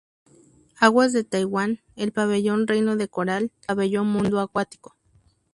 Aguas 0.79 1.13
de 1.13 1.23
Taiwán, 1.23 1.79
el 1.95 2.11
Pabellón 2.11 2.65
Reino 2.65 2.95
de 2.97 3.07
Coral 3.07 3.43
y 3.43 3.45
el 3.51 3.65
Pabellón 3.67 4.07
Mundo 4.07 4.39
acuático. 4.39 4.97